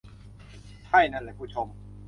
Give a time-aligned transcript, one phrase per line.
[0.87, 1.67] ใช่ นั่นแหละ ผู้ชม